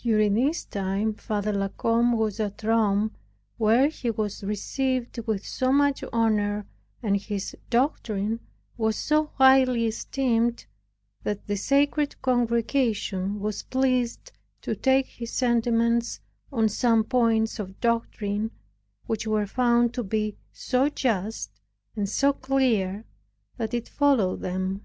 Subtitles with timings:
[0.00, 3.12] During this time Father La Combe was at Rome,
[3.58, 6.66] where he was received with so much honor,
[7.00, 8.40] and his doctrine
[8.76, 10.66] was so highly esteemed,
[11.22, 16.18] that the Sacred Congregation was pleased to take his sentiments
[16.50, 18.50] on some points of doctrine,
[19.06, 21.60] which were found to be so just,
[21.94, 23.04] and so clear,
[23.58, 24.82] that it followed them.